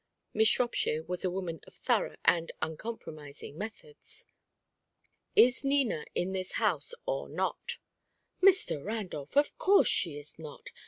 [0.33, 4.25] Miss Shropshire was a woman of thorough and uncompromising methods.
[5.35, 7.77] "Is Nina in this house or not?"
[8.41, 8.83] "Mr.
[8.83, 9.37] Randolph!
[9.37, 10.71] Of course she is not.